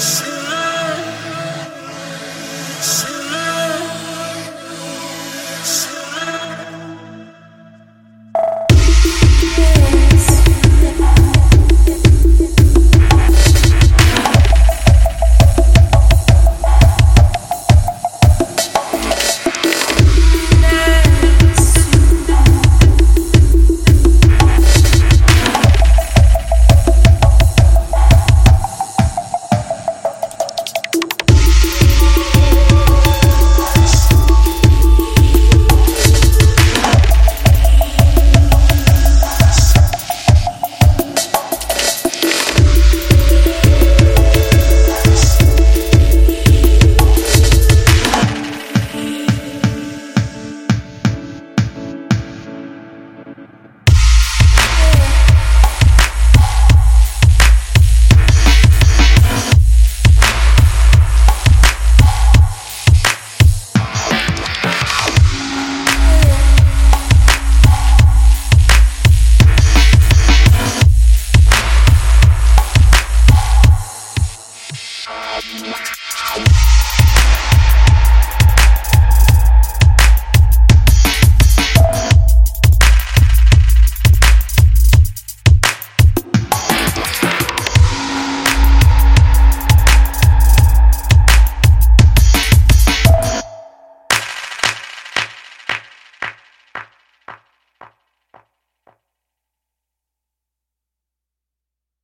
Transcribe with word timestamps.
Yeah. 0.00 0.30